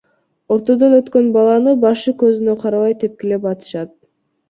[0.55, 3.99] Ортодон өткөн баланы башы көзүнө карабай тепкилеп атышат.